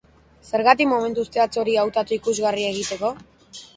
Zergatik 0.51 0.87
momentu 0.93 1.25
zehatz 1.37 1.53
hori 1.65 1.75
hautatu 1.83 2.17
ikusgarria 2.19 2.73
egiteko? 2.77 3.13